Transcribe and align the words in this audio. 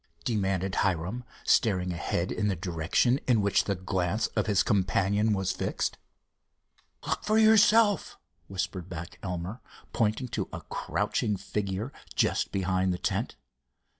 demanded 0.25 0.73
Hiram, 0.81 1.23
staring 1.43 1.93
ahead 1.93 2.31
in 2.31 2.47
the 2.47 2.55
direction 2.55 3.19
in 3.27 3.39
which 3.39 3.65
the 3.65 3.75
glance 3.75 4.25
of 4.35 4.47
his 4.47 4.63
companion 4.63 5.31
was 5.31 5.51
fixed. 5.51 5.99
"Look 7.05 7.23
for 7.23 7.37
yourself," 7.37 8.17
whispered 8.47 8.89
back 8.89 9.19
Elmer, 9.21 9.61
pointing 9.93 10.29
to 10.29 10.49
a 10.51 10.61
crouching 10.61 11.37
figure 11.37 11.93
just 12.15 12.51
behind 12.51 12.91
the 12.91 12.97
tent. 12.97 13.35